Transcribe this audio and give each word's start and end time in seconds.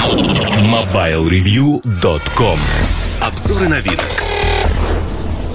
MobileReview.com 0.00 2.58
Обзоры 3.20 3.68
на 3.68 3.80
вид. 3.80 4.00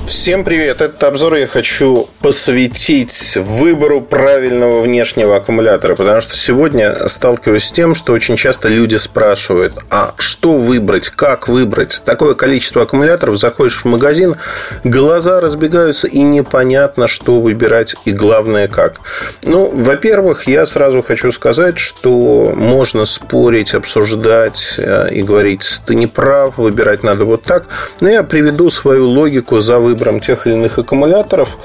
Всем 0.07 0.43
привет! 0.43 0.81
Этот 0.81 1.03
обзор 1.03 1.37
я 1.37 1.47
хочу 1.47 2.07
посвятить 2.25 3.37
выбору 3.37 4.01
правильного 4.01 4.81
внешнего 4.81 5.35
аккумулятора, 5.35 5.93
потому 5.93 6.21
что 6.21 6.35
сегодня 6.35 7.07
сталкиваюсь 7.07 7.65
с 7.65 7.71
тем, 7.71 7.93
что 7.93 8.13
очень 8.13 8.35
часто 8.35 8.67
люди 8.67 8.95
спрашивают, 8.95 9.73
а 9.91 10.15
что 10.17 10.57
выбрать, 10.57 11.09
как 11.09 11.47
выбрать? 11.47 12.01
Такое 12.03 12.33
количество 12.33 12.81
аккумуляторов, 12.81 13.37
заходишь 13.37 13.83
в 13.83 13.85
магазин, 13.85 14.35
глаза 14.83 15.39
разбегаются 15.39 16.07
и 16.07 16.23
непонятно, 16.23 17.05
что 17.05 17.39
выбирать 17.39 17.95
и 18.05 18.11
главное 18.11 18.67
как. 18.67 18.95
Ну, 19.43 19.69
во-первых, 19.71 20.47
я 20.47 20.65
сразу 20.65 21.03
хочу 21.03 21.31
сказать, 21.31 21.77
что 21.77 22.53
можно 22.55 23.05
спорить, 23.05 23.75
обсуждать 23.75 24.75
э, 24.79 25.09
и 25.11 25.21
говорить, 25.21 25.81
ты 25.85 25.93
не 25.93 26.07
прав, 26.07 26.57
выбирать 26.57 27.03
надо 27.03 27.25
вот 27.25 27.43
так, 27.43 27.67
но 28.01 28.09
я 28.09 28.23
приведу 28.23 28.71
свою 28.71 29.05
логику 29.05 29.59
за 29.59 29.77
выбор 29.77 30.05
выбором 30.05 30.19
тех 30.19 30.47
или 30.47 30.53
иных 30.53 30.77
аккумуляторов. 30.77 31.57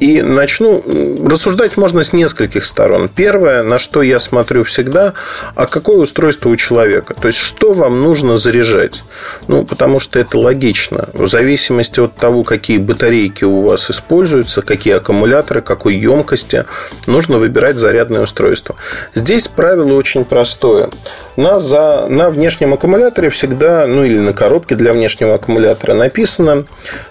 И 0.00 0.20
начну 0.20 0.82
рассуждать 1.24 1.76
можно 1.76 2.02
с 2.02 2.12
нескольких 2.12 2.64
сторон. 2.64 3.08
Первое, 3.08 3.62
на 3.62 3.78
что 3.78 4.02
я 4.02 4.18
смотрю 4.18 4.64
всегда, 4.64 5.14
а 5.54 5.66
какое 5.66 5.98
устройство 5.98 6.50
у 6.50 6.56
человека. 6.56 7.14
То 7.14 7.28
есть, 7.28 7.38
что 7.38 7.72
вам 7.72 8.02
нужно 8.02 8.36
заряжать. 8.36 9.04
Ну, 9.48 9.64
потому 9.64 9.98
что 10.00 10.18
это 10.18 10.38
логично. 10.38 11.08
В 11.12 11.28
зависимости 11.28 12.00
от 12.00 12.14
того, 12.14 12.44
какие 12.44 12.78
батарейки 12.78 13.44
у 13.44 13.62
вас 13.62 13.90
используются, 13.90 14.62
какие 14.62 14.94
аккумуляторы, 14.94 15.62
какой 15.62 15.96
емкости, 15.96 16.64
нужно 17.06 17.38
выбирать 17.38 17.78
зарядное 17.78 18.22
устройство. 18.22 18.76
Здесь 19.14 19.48
правило 19.48 19.94
очень 19.94 20.24
простое. 20.24 20.90
На, 21.36 21.58
за, 21.58 22.06
на 22.08 22.30
внешнем 22.30 22.74
аккумуляторе 22.74 23.30
всегда, 23.30 23.86
ну 23.86 24.04
или 24.04 24.18
на 24.18 24.32
коробке 24.32 24.74
для 24.74 24.92
внешнего 24.92 25.34
аккумулятора 25.34 25.94
написано 25.94 26.64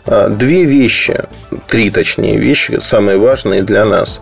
а, 0.05 0.29
две 0.29 0.65
вещи, 0.65 1.23
три 1.67 1.91
точнее 1.91 2.37
вещи, 2.37 2.74
самые 2.79 3.17
важные 3.17 3.61
для 3.61 3.85
нас. 3.85 4.21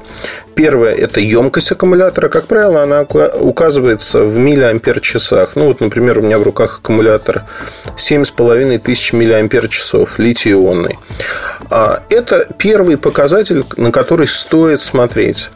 Первое– 0.56 0.94
это 0.96 1.20
емкость 1.20 1.72
аккумулятора. 1.72 2.30
Как 2.30 2.48
правило, 2.48 2.84
она 2.84 3.02
указывается 3.02 4.23
в 4.23 4.38
миллиампер 4.38 5.00
часах. 5.00 5.56
Ну, 5.56 5.68
вот, 5.68 5.82
например, 5.82 6.20
у 6.20 6.22
меня 6.22 6.38
в 6.38 6.44
руках 6.44 6.80
аккумулятор 6.80 7.44
7,5 7.98 8.80
тысяч 8.80 9.14
миллиампер 9.14 9.68
часов 9.68 10.20
литий-ионный. 10.20 10.98
А, 11.70 12.04
это 12.09 12.48
первый 12.58 12.98
показатель, 12.98 13.64
на 13.78 13.92
который 13.92 14.28
стоит 14.28 14.81
смотреть. 14.81 15.50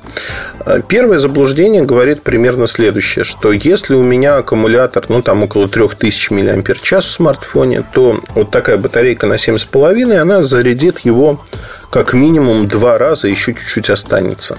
А, 0.59 0.79
первое 0.79 1.19
заблуждение 1.19 1.83
говорит 1.83 2.23
примерно 2.23 2.65
следующее, 2.65 3.23
что 3.23 3.51
если 3.51 3.93
у 3.93 4.03
меня 4.03 4.37
аккумулятор, 4.37 5.05
ну, 5.09 5.21
там 5.21 5.43
около 5.43 5.67
3000 5.67 6.33
мАч 6.33 6.91
в 6.91 7.01
смартфоне, 7.01 7.83
то 7.93 8.19
вот 8.33 8.51
такая 8.51 8.77
батарейка 8.77 9.27
на 9.27 9.33
7,5, 9.33 10.17
она 10.17 10.43
зарядит 10.43 10.99
его 10.99 11.39
как 11.89 12.13
минимум 12.13 12.67
два 12.67 12.97
раза 12.97 13.27
еще 13.27 13.53
чуть-чуть 13.53 13.89
останется. 13.89 14.57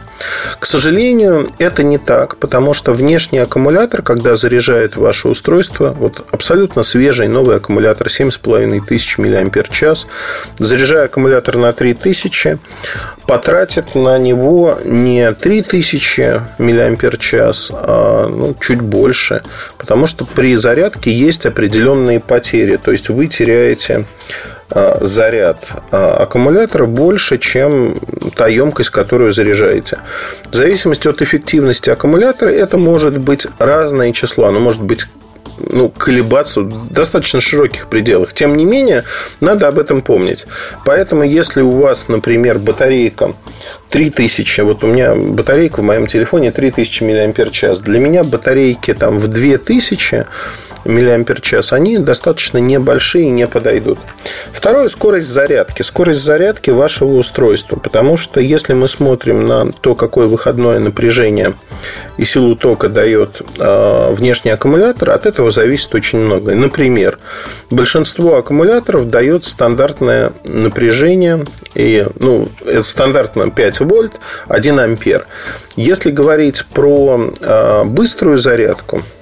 К 0.58 0.66
сожалению, 0.66 1.48
это 1.58 1.82
не 1.82 1.98
так, 1.98 2.36
потому 2.36 2.74
что 2.74 2.92
внешний 2.92 3.38
аккумулятор, 3.38 4.02
когда 4.02 4.36
заряжает 4.36 4.96
ваше 4.96 5.28
устройство, 5.28 5.92
вот 5.92 6.26
абсолютно 6.30 6.82
свежий 6.82 7.28
новый 7.28 7.56
аккумулятор 7.56 8.10
7500 8.10 9.18
мАч, 9.18 10.06
заряжая 10.58 11.04
аккумулятор 11.04 11.56
на 11.56 11.72
3000, 11.72 12.58
потратит 13.26 13.94
на 13.94 14.18
него 14.18 14.78
не 14.84 15.32
3000 15.32 16.42
мАч, 16.58 17.70
а 17.72 18.28
ну, 18.28 18.54
чуть 18.60 18.80
больше, 18.80 19.42
потому 19.76 20.06
что 20.06 20.24
при 20.24 20.56
зарядке 20.56 21.12
есть 21.12 21.46
определенные 21.46 22.20
потери, 22.20 22.76
то 22.76 22.90
есть 22.90 23.08
вы 23.08 23.26
теряете 23.26 24.06
заряд 25.00 25.58
а, 25.91 26.16
аккумулятора 26.19 26.86
больше, 26.86 27.38
чем 27.38 27.98
та 28.36 28.48
емкость, 28.48 28.91
которую 28.91 29.32
заряжаете. 29.32 29.98
В 30.50 30.54
зависимости 30.54 31.09
от 31.09 31.22
эффективности 31.22 31.91
аккумулятора 31.91 32.50
это 32.50 32.76
может 32.76 33.19
быть 33.19 33.47
разное 33.59 34.12
число. 34.12 34.47
Оно 34.47 34.60
может 34.60 34.82
быть 34.82 35.06
ну, 35.59 35.88
колебаться 35.88 36.60
в 36.60 36.92
достаточно 36.92 37.41
широких 37.41 37.88
пределах. 37.88 38.32
Тем 38.32 38.56
не 38.56 38.65
менее, 38.65 39.04
надо 39.41 39.69
об 39.69 39.78
этом 39.78 40.03
помнить. 40.03 40.47
Поэтому, 40.84 41.22
если 41.22 41.62
у 41.62 41.71
вас, 41.71 42.09
например, 42.09 42.59
батарейка 42.59 43.34
3000, 43.91 44.60
вот 44.62 44.84
у 44.84 44.87
меня 44.87 45.15
батарейка 45.15 45.81
в 45.81 45.84
моем 45.84 46.06
телефоне 46.06 46.53
3000 46.53 47.03
мАч, 47.03 47.78
для 47.81 47.98
меня 47.98 48.25
батарейки 48.25 48.94
там 48.94 49.19
в 49.19 49.28
2000 49.28 50.15
мАч, 50.15 50.26
они 51.72 51.99
достаточно 51.99 52.59
небольшие 52.59 53.25
и 53.25 53.31
не 53.31 53.47
подойдут. 53.47 53.99
Второе– 54.53 54.89
скорость 54.89 55.28
зарядки. 55.28 55.83
Скорость 55.83 56.22
зарядки 56.22 56.71
вашего 56.71 57.16
устройства. 57.16 57.77
Потому 57.77 58.16
что 58.16 58.41
если 58.41 58.75
мы 58.75 58.89
смотрим 58.89 59.47
на 59.47 59.71
то, 59.71 59.94
какое 59.94 60.27
выходное 60.27 60.78
напряжение 60.78 61.55
и 62.16 62.25
силу 62.25 62.56
тока 62.56 62.89
дает 62.89 63.43
э, 63.59 64.12
внешний 64.12 64.50
аккумулятор, 64.50 65.11
от 65.11 65.27
этого 65.27 65.50
зависит 65.50 65.94
очень 65.94 66.21
многое. 66.21 66.56
Например, 66.56 67.19
большинство 67.71 68.37
аккумуляторов 68.37 69.09
дает 69.09 69.45
стандартное 69.45 70.33
напряжение, 70.45 71.45
и, 71.75 72.06
ну, 72.19 72.49
это 72.65 72.83
стандартно 72.83 73.50
5 73.50 73.81
вольт, 73.81 74.12
1 74.49 74.78
ампер. 74.78 75.27
Если 75.77 76.10
говорить 76.10 76.65
про 76.72 77.33
э, 77.41 77.84
быструю 77.84 78.39
зарядку, 78.39 79.03
а, 79.03 79.17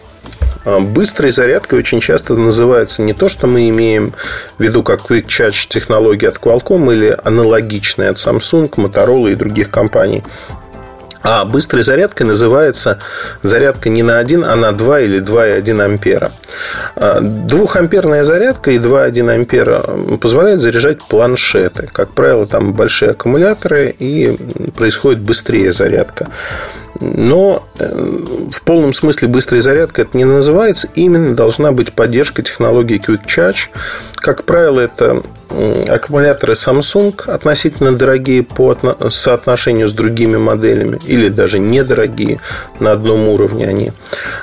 быстрой 0.67 1.31
зарядкой 1.31 1.79
очень 1.79 2.01
часто 2.01 2.35
называется 2.35 3.03
не 3.03 3.13
то, 3.13 3.29
что 3.29 3.47
мы 3.47 3.69
имеем 3.69 4.15
в 4.59 4.63
виду 4.63 4.83
как 4.83 5.11
Quick 5.11 5.27
Charge 5.27 5.69
технологии 5.69 6.27
от 6.27 6.39
Qualcomm 6.39 6.93
или 6.93 7.17
аналогичные 7.23 8.11
от 8.11 8.17
Samsung, 8.17 8.71
Motorola 8.71 9.33
и 9.33 9.35
других 9.35 9.71
компаний. 9.71 10.23
А 11.29 11.45
быстрой 11.45 11.83
зарядкой 11.83 12.25
называется 12.27 12.99
зарядка 13.43 13.89
не 13.89 14.05
на 14.05 14.19
1, 14.19 14.45
а 14.45 14.55
на 14.55 14.71
2 14.71 15.01
или 15.01 15.21
2,1 15.21 15.85
ампера. 15.85 16.31
А, 16.95 17.21
двухамперная 17.21 18.23
зарядка 18.23 18.71
и 18.71 18.79
2,1 18.79 19.35
ампера 19.35 19.83
позволяет 20.19 20.61
заряжать 20.61 21.03
планшеты. 21.03 21.89
Как 21.93 22.11
правило, 22.11 22.47
там 22.47 22.75
большие 22.75 23.11
аккумуляторы 23.11 23.95
и 23.99 24.39
происходит 24.77 25.21
быстрее 25.21 25.73
зарядка. 25.73 26.29
Но 27.01 27.67
э, 27.79 28.25
в 28.51 28.63
полном 28.63 28.93
смысле 28.93 29.29
быстрая 29.29 29.63
зарядка 29.63 30.03
это 30.03 30.17
не 30.17 30.25
называется. 30.25 30.89
Именно 30.95 31.35
должна 31.35 31.73
быть 31.73 31.93
поддержка 31.93 32.43
технологии 32.43 33.01
Quick 33.05 33.27
Charge. 33.27 33.69
Как 34.17 34.45
правило, 34.45 34.81
это 34.81 35.23
аккумуляторы 35.89 36.55
Samsung 36.55 37.31
относительно 37.31 37.93
дорогие 37.93 38.43
по 38.43 38.77
соотношению 39.09 39.89
с 39.89 39.93
другими 39.93 40.37
моделями 40.37 40.99
или 41.05 41.29
даже 41.29 41.59
недорогие 41.59 42.41
на 42.81 42.93
одном 42.93 43.29
уровне 43.29 43.67
они. 43.67 43.93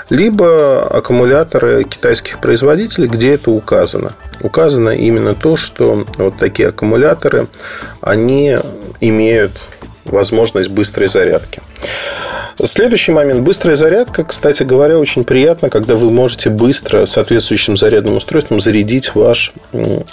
Либо 0.09 0.87
аккумуляторы 0.87 1.83
китайских 1.83 2.39
производителей, 2.39 3.07
где 3.07 3.33
это 3.33 3.51
указано. 3.51 4.13
Указано 4.41 4.89
именно 4.89 5.35
то, 5.35 5.55
что 5.55 6.05
вот 6.17 6.37
такие 6.37 6.69
аккумуляторы, 6.69 7.47
они 8.01 8.57
имеют 9.01 9.61
возможность 10.05 10.69
быстрой 10.69 11.07
зарядки. 11.07 11.61
Следующий 12.61 13.11
момент. 13.11 13.41
Быстрая 13.41 13.75
зарядка, 13.75 14.23
кстати 14.23 14.63
говоря, 14.63 14.99
очень 14.99 15.23
приятно, 15.23 15.69
когда 15.69 15.95
вы 15.95 16.11
можете 16.11 16.49
быстро 16.49 17.05
соответствующим 17.05 17.77
зарядным 17.77 18.17
устройством 18.17 18.61
зарядить 18.61 19.15
ваш 19.15 19.53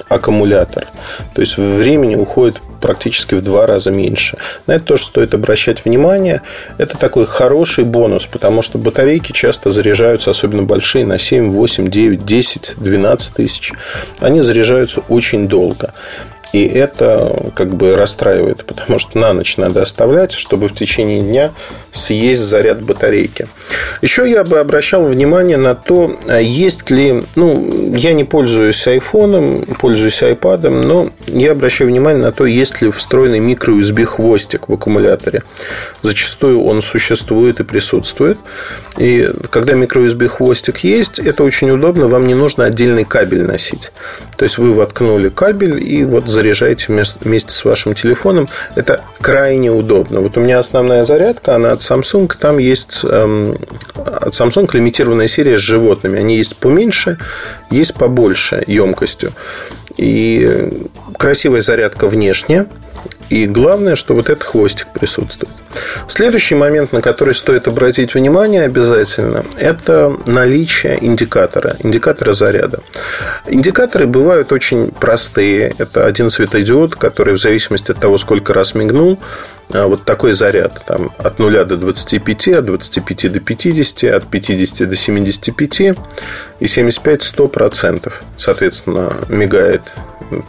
аккумулятор. 0.09 0.87
То 1.35 1.41
есть 1.41 1.59
времени 1.59 2.17
уходит 2.17 2.63
практически 2.81 3.35
в 3.35 3.45
два 3.45 3.67
раза 3.67 3.91
меньше. 3.91 4.39
На 4.67 4.73
это 4.73 4.87
тоже 4.87 5.05
стоит 5.05 5.35
обращать 5.35 5.85
внимание. 5.85 6.41
Это 6.79 6.97
такой 6.97 7.27
хороший 7.27 7.85
бонус, 7.85 8.27
потому 8.27 8.63
что 8.63 8.79
батарейки 8.79 9.33
часто 9.33 9.71
заряжаются, 9.71 10.31
особенно 10.31 10.63
большие, 10.63 11.05
на 11.05 11.19
7, 11.19 11.51
8, 11.51 11.89
9, 11.89 12.25
10, 12.25 12.75
12 12.79 13.35
тысяч. 13.35 13.73
Они 14.21 14.41
заряжаются 14.41 15.03
очень 15.09 15.47
долго. 15.47 15.93
И 16.53 16.65
это 16.67 17.51
как 17.55 17.75
бы 17.75 17.97
расстраивает, 17.97 18.65
потому 18.65 18.99
что 18.99 19.19
на 19.19 19.33
ночь 19.33 19.57
надо 19.57 19.83
оставлять, 19.83 20.33
чтобы 20.33 20.69
в 20.69 20.75
течение 20.75 21.21
дня 21.21 21.53
съесть 21.93 22.41
заряд 22.41 22.85
батарейки. 22.85 23.47
Еще 24.03 24.29
я 24.29 24.45
бы 24.45 24.59
обращал 24.59 25.05
внимание 25.05 25.57
на 25.57 25.75
то, 25.75 26.17
а 26.27 26.41
есть 26.41 26.91
ли... 26.91 27.25
Ну, 27.37 27.95
я 27.95 28.13
не 28.13 28.25
пользуюсь 28.25 28.87
айфоном, 28.87 29.65
пользуюсь 29.79 30.23
айпадом, 30.23 30.81
но 30.81 31.11
я 31.27 31.53
обращаю 31.53 31.91
внимание 31.91 32.23
на 32.23 32.33
то, 32.33 32.47
есть 32.47 32.83
ли 32.83 32.91
встроенный 32.91 33.39
микро-USB 33.39 34.05
хвостик 34.05 34.69
в 34.69 34.73
аккумуляторе. 34.73 35.43
Зачастую 36.03 36.63
он 36.65 36.83
существует 36.83 37.61
и 37.61 37.65
присутствует. 37.65 38.39
И 38.99 39.31
когда 39.51 39.75
микро-USB 39.75 40.29
хвостик 40.29 40.79
есть, 40.79 41.19
это 41.19 41.45
очень 41.45 41.71
удобно, 41.71 42.09
вам 42.09 42.27
не 42.27 42.35
нужно 42.35 42.65
отдельный 42.65 43.05
кабель 43.05 43.45
носить. 43.45 43.93
То 44.37 44.45
есть 44.45 44.59
вы 44.59 44.73
воткнули 44.73 45.29
кабель 45.29 45.83
и 45.83 46.05
вот 46.05 46.29
заряжаете 46.41 46.87
вместе 46.89 47.53
с 47.53 47.65
вашим 47.65 47.95
телефоном. 47.95 48.49
Это 48.75 49.03
крайне 49.21 49.71
удобно. 49.71 50.21
Вот 50.21 50.37
у 50.37 50.41
меня 50.41 50.59
основная 50.59 51.05
зарядка, 51.05 51.55
она 51.55 51.73
от 51.73 51.81
Samsung. 51.81 52.33
Там 52.39 52.59
есть 52.59 53.01
эм, 53.05 53.59
от 53.95 54.33
Samsung 54.33 54.69
лимитированная 54.73 55.29
серия 55.29 55.59
с 55.59 55.61
животными. 55.61 56.19
Они 56.19 56.37
есть 56.37 56.57
поменьше, 56.57 57.19
есть 57.71 57.95
побольше 57.95 58.65
емкостью. 58.67 59.33
И 59.99 60.89
красивая 61.19 61.61
зарядка 61.61 62.07
внешне. 62.07 62.67
И 63.31 63.47
главное, 63.47 63.95
что 63.95 64.15
вот 64.15 64.29
этот 64.29 64.43
хвостик 64.43 64.89
присутствует. 64.89 65.55
Следующий 66.09 66.57
момент, 66.57 66.93
на 66.93 67.01
который 67.01 67.35
стоит 67.35 67.69
обратить 67.69 68.15
внимание 68.15 68.65
обязательно, 68.65 69.45
это 69.57 70.17
наличие 70.27 70.99
индикатора, 71.05 71.77
индикатора 71.79 72.33
заряда. 72.33 72.81
Индикаторы 73.47 74.09
бывают 74.09 74.53
очень 74.53 74.91
простые. 74.91 75.75
Это 75.79 76.07
один 76.07 76.29
светодиод, 76.29 76.97
который 76.97 77.35
в 77.35 77.41
зависимости 77.41 77.93
от 77.93 78.01
того, 78.01 78.19
сколько 78.19 78.53
раз 78.53 78.75
мигнул, 78.75 79.19
а, 79.73 79.87
вот 79.87 80.05
такой 80.05 80.33
заряд 80.33 80.83
там, 80.85 81.13
от 81.17 81.39
0 81.39 81.65
до 81.65 81.77
25, 81.77 82.49
от 82.49 82.65
25 82.65 83.33
до 83.33 83.39
50, 83.39 84.05
от 84.05 84.27
50 84.27 84.89
до 84.89 84.97
75 84.97 85.97
и 86.59 86.67
75 86.67 87.23
100%. 87.23 88.13
Соответственно, 88.37 89.13
мигает 89.29 89.83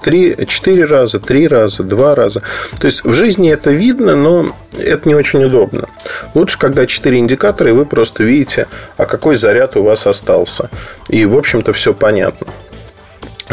3, 0.04 0.46
4 0.46 0.86
раза, 0.86 1.20
3 1.20 1.48
раза, 1.48 1.84
2 1.84 2.16
раза. 2.16 2.42
То 2.80 2.86
есть 2.86 3.04
в 3.04 3.14
жизни 3.14 3.52
это 3.52 3.72
видно, 3.72 4.16
но 4.16 4.56
это 4.78 5.08
не 5.08 5.16
очень 5.16 5.44
удобно. 5.44 5.88
Лучше, 6.34 6.58
когда 6.58 6.86
4 6.86 7.18
индикатора, 7.18 7.70
и 7.70 7.74
вы 7.74 7.86
просто 7.86 8.24
видите, 8.24 8.68
а 8.98 9.06
какой 9.06 9.36
заряд 9.36 9.76
у 9.76 9.84
вас 9.84 10.08
остался. 10.08 10.70
И, 11.10 11.26
в 11.26 11.38
общем-то, 11.38 11.74
все 11.74 11.94
понятно. 11.94 12.48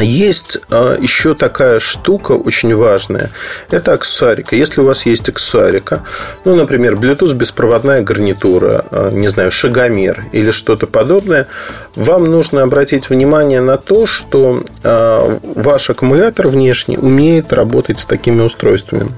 Есть 0.00 0.58
а, 0.70 0.96
еще 1.00 1.34
такая 1.34 1.80
штука 1.80 2.32
очень 2.32 2.74
важная. 2.74 3.30
Это 3.70 3.92
аксессуарика. 3.92 4.56
Если 4.56 4.80
у 4.80 4.84
вас 4.84 5.06
есть 5.06 5.28
аксессуарика, 5.28 6.04
ну, 6.44 6.54
например, 6.54 6.94
Bluetooth 6.94 7.34
беспроводная 7.34 8.02
гарнитура, 8.02 8.84
а, 8.90 9.10
не 9.10 9.28
знаю, 9.28 9.50
шагомер 9.50 10.26
или 10.32 10.50
что-то 10.50 10.86
подобное, 10.86 11.46
вам 11.94 12.24
нужно 12.24 12.62
обратить 12.62 13.10
внимание 13.10 13.60
на 13.60 13.76
то, 13.76 14.06
что 14.06 14.64
а, 14.82 15.38
ваш 15.42 15.90
аккумулятор 15.90 16.48
внешний 16.48 16.98
умеет 16.98 17.52
работать 17.52 18.00
с 18.00 18.06
такими 18.06 18.42
устройствами. 18.42 19.12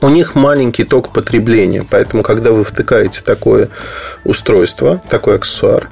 У 0.00 0.08
них 0.08 0.34
маленький 0.36 0.84
ток 0.84 1.12
потребления, 1.12 1.84
поэтому, 1.88 2.22
когда 2.22 2.52
вы 2.52 2.62
втыкаете 2.62 3.20
такое 3.22 3.68
устройство, 4.24 5.02
такой 5.10 5.36
аксессуар, 5.36 5.88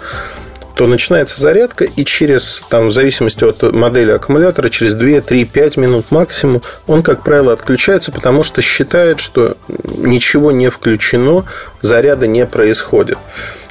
то 0.76 0.86
начинается 0.86 1.40
зарядка, 1.40 1.84
и 1.84 2.04
через, 2.04 2.64
там, 2.68 2.88
в 2.88 2.92
зависимости 2.92 3.42
от 3.44 3.62
модели 3.74 4.10
аккумулятора, 4.10 4.68
через 4.68 4.94
2, 4.94 5.22
3, 5.22 5.44
5 5.46 5.76
минут 5.78 6.10
максимум, 6.10 6.60
он, 6.86 7.02
как 7.02 7.22
правило, 7.22 7.54
отключается, 7.54 8.12
потому 8.12 8.42
что 8.42 8.60
считает, 8.60 9.18
что 9.18 9.56
ничего 9.96 10.52
не 10.52 10.68
включено, 10.70 11.46
заряда 11.80 12.26
не 12.26 12.44
происходит. 12.44 13.16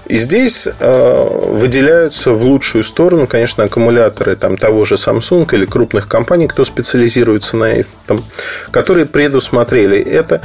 И 0.07 0.17
здесь 0.17 0.67
э, 0.67 1.27
выделяются 1.47 2.31
в 2.31 2.43
лучшую 2.43 2.83
сторону, 2.83 3.27
конечно, 3.27 3.63
аккумуляторы 3.63 4.35
там, 4.35 4.57
того 4.57 4.83
же 4.83 4.95
Samsung 4.95 5.47
или 5.53 5.65
крупных 5.65 6.07
компаний, 6.07 6.47
кто 6.47 6.63
специализируется 6.63 7.55
на 7.55 7.65
этом, 7.65 8.25
которые 8.71 9.05
предусмотрели 9.05 9.99
это 9.99 10.41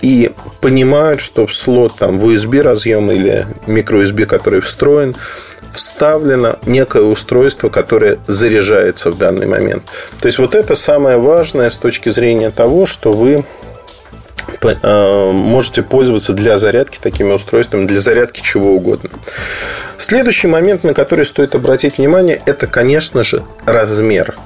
и 0.00 0.32
понимают, 0.60 1.20
что 1.20 1.46
в 1.46 1.54
слот 1.54 1.96
там, 1.98 2.18
в 2.18 2.26
USB 2.26 2.62
разъем 2.62 3.10
или 3.10 3.46
микро 3.66 4.02
USB, 4.02 4.26
который 4.26 4.60
встроен, 4.60 5.14
вставлено 5.72 6.58
некое 6.66 7.02
устройство, 7.02 7.68
которое 7.68 8.18
заряжается 8.26 9.10
в 9.10 9.18
данный 9.18 9.46
момент. 9.46 9.84
То 10.20 10.26
есть 10.26 10.38
вот 10.38 10.54
это 10.54 10.74
самое 10.74 11.16
важное 11.16 11.70
с 11.70 11.76
точки 11.76 12.08
зрения 12.08 12.50
того, 12.50 12.86
что 12.86 13.12
вы 13.12 13.44
э, 14.62 15.30
можете 15.32 15.82
пользоваться 15.82 16.32
для 16.32 16.58
зарядки 16.58 16.98
такими 17.00 17.32
устройствами, 17.32 17.86
для 17.86 18.00
зарядки 18.00 18.40
чего 18.40 18.74
угодно. 18.74 19.10
Следующий 19.96 20.48
момент, 20.48 20.84
на 20.84 20.94
который 20.94 21.24
стоит 21.24 21.54
обратить 21.54 21.98
внимание, 21.98 22.40
это, 22.46 22.66
конечно 22.66 23.22
же, 23.22 23.42
размер. 23.64 24.36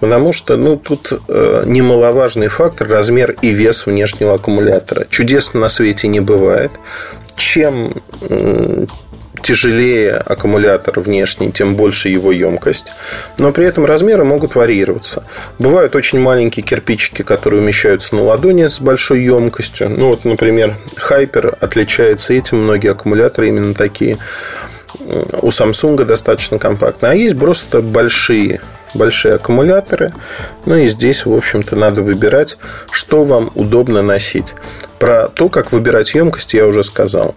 Потому 0.00 0.32
что 0.32 0.56
ну, 0.56 0.76
тут 0.76 1.12
э, 1.28 1.62
немаловажный 1.66 2.48
фактор 2.48 2.88
размер 2.88 3.36
и 3.42 3.50
вес 3.50 3.84
внешнего 3.84 4.34
аккумулятора. 4.34 5.06
Чудес 5.10 5.52
на 5.52 5.68
свете 5.68 6.08
не 6.08 6.20
бывает. 6.20 6.72
Чем 7.36 8.02
тяжелее 9.50 10.12
аккумулятор 10.14 11.00
внешний, 11.00 11.50
тем 11.50 11.74
больше 11.74 12.08
его 12.08 12.30
емкость. 12.30 12.92
Но 13.38 13.50
при 13.50 13.64
этом 13.64 13.84
размеры 13.84 14.22
могут 14.22 14.54
варьироваться. 14.54 15.24
Бывают 15.58 15.96
очень 15.96 16.20
маленькие 16.20 16.62
кирпичики, 16.62 17.22
которые 17.22 17.60
умещаются 17.60 18.14
на 18.14 18.22
ладони 18.22 18.68
с 18.68 18.80
большой 18.80 19.24
емкостью. 19.24 19.90
Ну, 19.90 20.10
вот, 20.10 20.24
например, 20.24 20.76
Hyper 20.94 21.58
отличается 21.60 22.32
этим. 22.32 22.62
Многие 22.62 22.92
аккумуляторы 22.92 23.48
именно 23.48 23.74
такие. 23.74 24.18
У 25.00 25.48
Samsung 25.48 26.04
достаточно 26.04 26.60
компактные. 26.60 27.10
А 27.10 27.14
есть 27.16 27.36
просто 27.36 27.82
большие 27.82 28.60
большие 28.94 29.34
аккумуляторы. 29.34 30.12
Ну 30.64 30.76
и 30.76 30.86
здесь, 30.86 31.26
в 31.26 31.32
общем-то, 31.32 31.76
надо 31.76 32.02
выбирать, 32.02 32.56
что 32.90 33.24
вам 33.24 33.50
удобно 33.54 34.02
носить. 34.02 34.54
Про 34.98 35.28
то, 35.28 35.48
как 35.48 35.72
выбирать 35.72 36.14
емкость, 36.14 36.54
я 36.54 36.66
уже 36.66 36.82
сказал. 36.82 37.34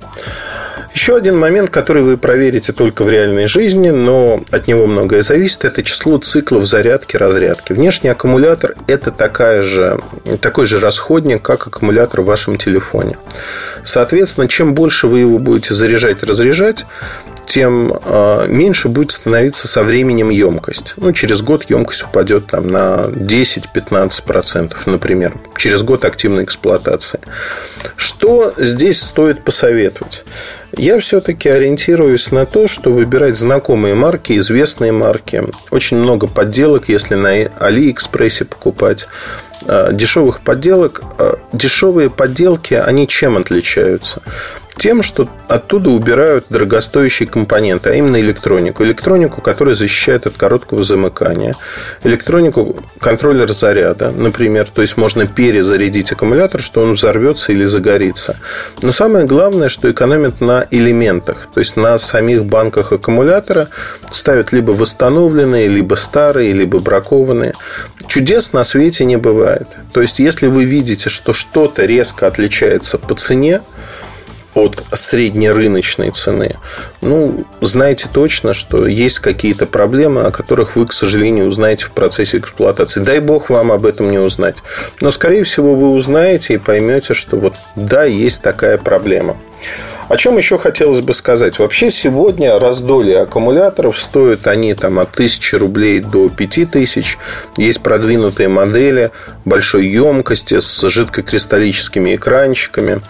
Еще 0.93 1.15
один 1.15 1.37
момент, 1.37 1.71
который 1.71 2.03
вы 2.03 2.17
проверите 2.17 2.71
только 2.71 3.03
в 3.03 3.09
реальной 3.09 3.47
жизни, 3.47 3.89
но 3.89 4.43
от 4.51 4.67
него 4.67 4.85
многое 4.85 5.23
зависит, 5.23 5.65
это 5.65 5.81
число 5.81 6.17
циклов 6.19 6.65
зарядки-разрядки. 6.67 7.73
Внешний 7.73 8.09
аккумулятор– 8.09 8.75
это 8.87 9.09
такая 9.09 9.63
же, 9.63 9.99
такой 10.39 10.67
же 10.67 10.79
расходник, 10.79 11.41
как 11.41 11.65
аккумулятор 11.65 12.21
в 12.21 12.25
вашем 12.25 12.57
телефоне. 12.57 13.17
Соответственно, 13.83 14.47
чем 14.47 14.75
больше 14.75 15.07
вы 15.07 15.19
его 15.19 15.39
будете 15.39 15.73
заряжать-разряжать, 15.73 16.85
тем 17.53 17.93
а, 18.01 18.47
меньше 18.47 18.87
будет 18.87 19.11
становиться 19.11 19.67
со 19.67 19.83
временем 19.83 20.31
емкость. 20.31 20.95
Ну, 20.97 21.13
через 21.13 21.43
год 21.43 21.69
емкость 21.69 22.01
упадет 22.03 22.47
там, 22.47 22.67
на 22.67 23.05
10-15%, 23.09 24.73
например, 24.87 25.35
через 25.55 25.83
год 25.83 26.03
активной 26.03 26.45
эксплуатации. 26.45 27.19
Что 27.95 28.55
здесь 28.57 28.99
стоит 28.99 29.43
посоветовать? 29.43 30.25
Я 30.75 30.99
все-таки 30.99 31.47
ориентируюсь 31.47 32.31
на 32.31 32.47
то, 32.47 32.67
что 32.67 32.89
выбирать 32.89 33.37
знакомые 33.37 33.93
марки, 33.93 34.35
известные 34.39 34.91
марки. 34.91 35.43
Очень 35.69 35.97
много 35.97 36.25
подделок, 36.25 36.89
если 36.89 37.13
на 37.13 37.29
Алиэкспрессе 37.59 38.45
покупать. 38.45 39.07
А, 39.67 39.91
дешевых 39.91 40.41
подделок. 40.41 41.03
А, 41.19 41.37
дешевые 41.51 42.09
подделки, 42.09 42.73
они 42.73 43.07
чем 43.07 43.37
отличаются? 43.37 44.23
Тем, 44.77 45.03
что 45.03 45.29
оттуда 45.47 45.91
убирают 45.91 46.45
дорогостоящие 46.49 47.27
компоненты, 47.27 47.91
а 47.91 47.93
именно 47.93 48.19
электронику. 48.19 48.83
Электронику, 48.83 49.41
которая 49.41 49.75
защищает 49.75 50.25
от 50.25 50.37
короткого 50.37 50.83
замыкания. 50.83 51.55
Электронику, 52.03 52.75
контроллер 52.99 53.51
заряда, 53.51 54.11
например. 54.11 54.67
То 54.69 54.81
есть, 54.81 54.97
можно 54.97 55.27
перезарядить 55.27 56.11
аккумулятор, 56.11 56.61
что 56.61 56.81
он 56.81 56.93
взорвется 56.93 57.51
или 57.51 57.63
загорится. 57.65 58.37
Но 58.81 58.91
самое 58.91 59.25
главное, 59.25 59.69
что 59.69 59.91
экономят 59.91 60.41
на 60.41 60.67
элементах. 60.71 61.47
То 61.53 61.59
есть, 61.59 61.77
на 61.77 61.97
самих 61.97 62.45
банках 62.45 62.91
аккумулятора 62.91 63.69
ставят 64.11 64.51
либо 64.51 64.71
восстановленные, 64.71 65.67
либо 65.67 65.95
старые, 65.95 66.51
либо 66.51 66.79
бракованные. 66.79 67.53
Чудес 68.07 68.53
на 68.53 68.63
свете 68.63 69.05
не 69.05 69.17
бывает. 69.17 69.67
То 69.93 70.01
есть, 70.01 70.19
если 70.19 70.47
вы 70.47 70.65
видите, 70.65 71.09
что 71.09 71.31
что-то 71.31 71.85
резко 71.85 72.27
отличается 72.27 72.97
по 72.97 73.13
цене, 73.15 73.61
от 74.55 74.83
среднерыночной 74.91 76.11
цены, 76.11 76.55
ну, 77.01 77.45
знаете 77.61 78.07
точно, 78.11 78.53
что 78.53 78.87
есть 78.87 79.19
какие-то 79.19 79.65
проблемы, 79.65 80.21
о 80.21 80.31
которых 80.31 80.75
вы, 80.75 80.85
к 80.85 80.93
сожалению, 80.93 81.47
узнаете 81.47 81.85
в 81.85 81.91
процессе 81.91 82.37
эксплуатации. 82.37 83.01
Дай 83.01 83.19
бог 83.19 83.49
вам 83.49 83.71
об 83.71 83.85
этом 83.85 84.11
не 84.11 84.19
узнать. 84.19 84.57
Но, 85.01 85.11
скорее 85.11 85.43
всего, 85.43 85.75
вы 85.75 85.91
узнаете 85.91 86.55
и 86.55 86.57
поймете, 86.57 87.13
что 87.13 87.37
вот 87.37 87.55
да, 87.75 88.03
есть 88.03 88.41
такая 88.41 88.77
проблема. 88.77 89.37
О 90.09 90.17
чем 90.17 90.37
еще 90.37 90.57
хотелось 90.57 91.01
бы 91.01 91.13
сказать? 91.13 91.59
Вообще 91.59 91.89
сегодня 91.89 92.59
раздолье 92.59 93.21
аккумуляторов 93.21 93.97
стоят 93.97 94.47
они 94.47 94.73
там 94.73 94.99
от 94.99 95.13
1000 95.13 95.57
рублей 95.57 96.01
до 96.01 96.29
5000. 96.29 97.17
Есть 97.57 97.81
продвинутые 97.81 98.49
модели 98.49 99.11
большой 99.45 99.87
емкости 99.87 100.59
с 100.59 100.87
жидкокристаллическими 100.87 102.15
экранчиками. 102.15 103.01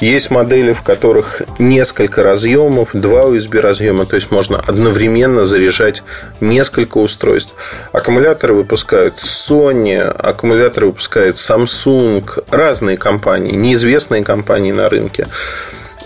Есть 0.00 0.30
модели, 0.30 0.72
в 0.72 0.82
которых 0.82 1.42
несколько 1.58 2.22
разъемов, 2.22 2.90
два 2.92 3.22
USB 3.24 3.60
разъема, 3.60 4.06
то 4.06 4.16
есть 4.16 4.30
можно 4.30 4.58
одновременно 4.58 5.44
заряжать 5.44 6.02
несколько 6.40 6.98
устройств. 6.98 7.52
Аккумуляторы 7.92 8.54
выпускают 8.54 9.18
Sony, 9.18 10.00
аккумуляторы 10.00 10.86
выпускают 10.86 11.36
Samsung, 11.36 12.24
разные 12.50 12.96
компании, 12.96 13.52
неизвестные 13.52 14.24
компании 14.24 14.72
на 14.72 14.88
рынке. 14.88 15.26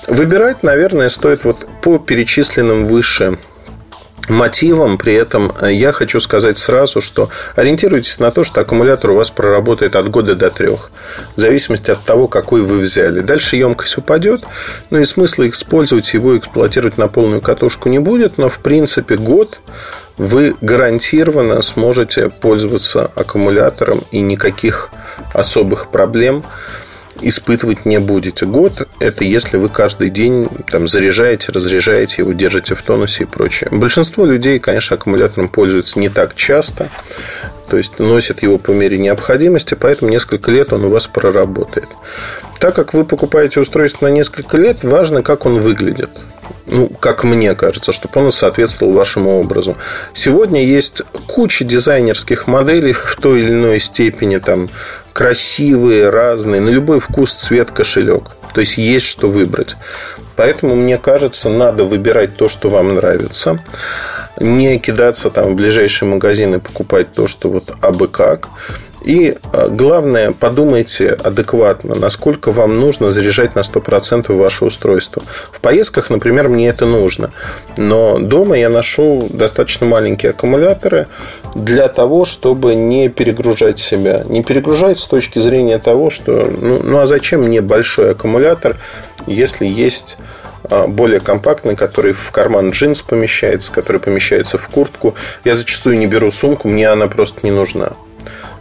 Выбирать, 0.07 0.63
наверное, 0.63 1.09
стоит 1.09 1.45
вот 1.45 1.67
по 1.81 1.99
перечисленным 1.99 2.87
выше 2.87 3.39
мотивом. 4.29 4.99
При 4.99 5.15
этом 5.15 5.53
я 5.63 5.93
хочу 5.93 6.21
сказать 6.21 6.59
сразу, 6.59 7.01
что 7.01 7.31
ориентируйтесь 7.55 8.19
на 8.19 8.31
то, 8.31 8.43
что 8.43 8.61
аккумулятор 8.61 9.13
у 9.13 9.17
вас 9.17 9.31
проработает 9.31 9.97
от 9.97 10.11
года 10.11 10.35
до 10.35 10.51
трех. 10.51 10.91
В 11.37 11.41
зависимости 11.41 11.91
от 11.91 12.05
того, 12.05 12.29
какой 12.29 12.63
вы 12.63 12.79
взяли. 12.79 13.21
Дальше 13.21 13.57
емкость 13.57 13.99
упадет, 13.99 14.43
ну 14.91 14.99
и 14.99 15.05
смысла 15.05 15.49
использовать 15.49 16.13
его, 16.15 16.37
эксплуатировать 16.37 16.99
на 16.99 17.09
полную 17.09 17.41
катушку 17.41 17.89
не 17.89 17.99
будет. 17.99 18.39
Но, 18.39 18.49
в 18.49 18.59
принципе, 18.59 19.17
год 19.17 19.61
вы 20.19 20.57
гарантированно 20.61 21.63
сможете 21.63 22.29
пользоваться 22.29 23.11
аккумулятором 23.15 24.05
и 24.11 24.21
никаких 24.21 24.91
особых 25.33 25.91
проблем 25.91 26.45
испытывать 27.23 27.85
не 27.85 27.99
будете. 27.99 28.47
Год– 28.47 28.89
это 28.99 29.25
если 29.25 29.57
вы 29.57 29.69
каждый 29.69 30.11
день 30.11 30.49
там, 30.71 30.89
заряжаете, 30.89 31.53
разряжаете 31.53 32.23
его, 32.23 32.33
держите 32.33 32.75
в 32.75 32.83
тонусе 32.83 33.25
и 33.25 33.27
прочее. 33.27 33.69
Большинство 33.71 34.25
людей, 34.25 34.59
конечно, 34.59 34.97
аккумулятором 34.97 35.49
пользуются 35.49 35.99
не 35.99 36.09
так 36.09 36.35
часто, 36.35 36.89
то 37.69 37.77
есть 37.77 37.99
носят 37.99 38.43
его 38.43 38.59
по 38.59 38.71
мере 38.73 38.99
необходимости, 38.99 39.75
поэтому 39.75 40.11
несколько 40.11 40.51
лет 40.51 40.73
он 40.73 40.85
у 40.85 40.91
вас 40.91 41.07
проработает. 41.07 41.89
Так 42.61 42.75
как 42.75 42.93
вы 42.93 43.05
покупаете 43.05 43.61
устройство 43.61 44.07
на 44.07 44.13
несколько 44.13 44.57
лет, 44.57 44.85
важно, 44.85 45.23
как 45.23 45.47
он 45.47 45.59
выглядит 45.59 46.11
ну, 46.67 46.89
как 46.89 47.25
мне 47.25 47.55
кажется, 47.55 47.93
чтобы 47.93 48.21
он 48.21 48.33
соответствовал 48.33 48.93
вашему 48.93 49.39
образу. 49.39 49.77
Сегодня 50.15 50.65
есть 50.65 51.03
куча 51.27 51.65
дизайнерских 51.65 52.47
моделей 52.47 52.93
в 52.93 53.17
той 53.21 53.41
или 53.41 53.51
иной 53.51 53.81
степени, 53.81 54.39
там, 54.39 54.71
красивые, 55.13 56.11
разные, 56.11 56.61
на 56.61 56.71
любой 56.71 57.01
вкус, 57.01 57.33
цвет, 57.33 57.71
кошелек. 57.71 58.25
То 58.55 58.61
есть 58.61 58.79
есть 58.79 59.07
что 59.07 59.29
выбрать. 59.29 59.77
Поэтому, 60.37 60.75
мне 60.75 60.99
кажется, 60.99 61.49
надо 61.49 61.85
выбирать 61.85 62.37
то, 62.37 62.49
что 62.49 62.71
вам 62.71 62.95
нравится. 62.95 63.59
Не 64.39 64.79
кидаться 64.79 65.31
там 65.31 65.53
в 65.53 65.55
ближайшие 65.55 66.09
магазины 66.09 66.59
покупать 66.59 67.13
то, 67.13 67.27
что 67.27 67.51
вот 67.51 67.75
абы 67.81 68.09
как. 68.09 68.49
И 69.05 69.37
а, 69.53 69.69
главное, 69.69 70.33
подумайте 70.33 71.11
адекватно, 71.11 71.95
насколько 71.95 72.53
вам 72.53 72.81
нужно 72.81 73.11
заряжать 73.11 73.55
на 73.55 73.61
100% 73.61 74.33
ваше 74.33 74.65
устройство. 74.65 75.23
В 75.51 75.61
поездках, 75.61 76.11
например, 76.11 76.49
мне 76.49 76.69
это 76.69 76.87
нужно. 76.87 77.31
Но 77.77 78.19
дома 78.19 78.57
я 78.57 78.69
ношу 78.69 79.29
достаточно 79.31 79.87
маленькие 79.87 80.31
аккумуляторы 80.31 81.09
для 81.55 81.89
того, 81.89 82.25
чтобы 82.25 82.75
не 82.75 83.09
перегружать 83.09 83.79
себя. 83.79 84.25
Не 84.29 84.43
перегружать 84.43 84.99
с 84.99 85.07
точки 85.07 85.39
зрения 85.39 85.79
того, 85.79 86.11
что 86.11 86.45
ну, 86.45 86.81
ну 86.83 86.99
а 87.01 87.07
зачем 87.07 87.43
мне 87.43 87.61
большой 87.61 88.13
аккумулятор, 88.13 88.77
если 89.27 89.67
есть 89.67 90.17
а, 90.71 90.87
более 90.87 91.21
компактный, 91.21 91.75
который 91.75 92.13
в 92.13 92.31
карман 92.31 92.71
джинс 92.71 93.03
помещается, 93.03 93.73
который 93.73 94.01
помещается 94.01 94.59
в 94.59 94.69
куртку. 94.69 95.15
Я 95.45 95.55
зачастую 95.55 95.99
не 95.99 96.07
беру 96.07 96.31
сумку, 96.31 96.69
мне 96.69 96.89
она 96.89 97.09
просто 97.09 97.41
не 97.43 97.51
нужна. 97.51 97.93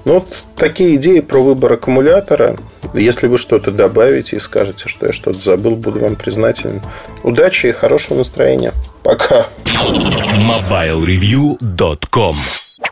Ну, 0.05 0.13
вот 0.15 0.46
такие 0.55 0.96
идеи 0.96 1.20
про 1.20 1.41
выбор 1.41 1.74
аккумулятора. 1.74 2.55
Если 2.93 3.27
вы 3.27 3.38
что-то 3.38 3.70
добавите 3.72 4.36
и 4.36 4.39
скажете, 4.39 4.89
что 4.89 5.05
я 5.08 5.13
что-то 5.13 5.39
забыл, 5.39 5.75
буду 5.75 6.00
вам 6.00 6.15
признателен. 6.15 6.81
Удачи 7.24 7.67
и 7.67 7.72
хорошего 7.72 8.17
настроения. 8.17 8.74
Пока. 9.03 9.46
MobileReview.com 9.65 12.36